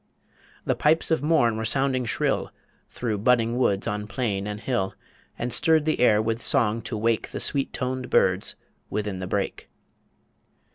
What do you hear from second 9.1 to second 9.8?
the brake.